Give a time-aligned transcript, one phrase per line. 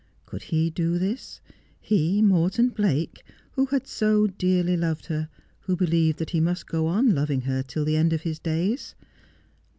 [0.25, 5.75] Could he do this 1— he, Morton Blake, who had so doarly loved her, who
[5.75, 8.95] believed that he must go on loving her till the end of his days?